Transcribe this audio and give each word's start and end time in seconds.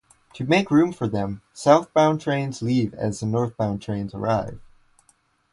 To 0.33 0.43
make 0.45 0.71
room 0.71 0.93
for 0.93 1.07
them, 1.07 1.43
southbound 1.53 2.21
trains 2.21 2.63
leave 2.63 2.95
as 2.95 3.21
northbound 3.21 3.83
trains 3.83 4.15
arrive. 4.15 4.59